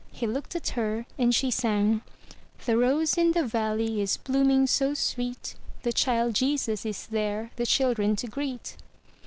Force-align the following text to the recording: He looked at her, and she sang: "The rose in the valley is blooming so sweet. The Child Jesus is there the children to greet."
He 0.11 0.25
looked 0.25 0.55
at 0.55 0.69
her, 0.69 1.05
and 1.19 1.31
she 1.35 1.51
sang: 1.51 2.01
"The 2.65 2.75
rose 2.75 3.19
in 3.19 3.33
the 3.33 3.45
valley 3.45 4.01
is 4.01 4.17
blooming 4.17 4.65
so 4.65 4.95
sweet. 4.95 5.53
The 5.83 5.93
Child 5.93 6.33
Jesus 6.33 6.87
is 6.87 7.05
there 7.05 7.51
the 7.55 7.67
children 7.67 8.15
to 8.15 8.25
greet." 8.27 8.77